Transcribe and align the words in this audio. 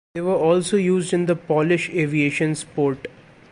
They 0.15 0.21
were 0.21 0.33
also 0.33 0.77
used 0.77 1.13
in 1.13 1.27
the 1.27 1.35
Polish 1.35 1.87
aviation 1.91 2.55
sport. 2.55 3.07